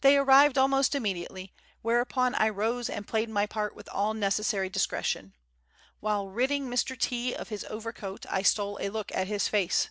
[0.00, 5.32] They arrived almost immediately, whereupon I rose and played my part with all necessary discretion.
[6.00, 6.98] While ridding Mr.
[6.98, 9.90] T of his overcoat, I stole a look at his face.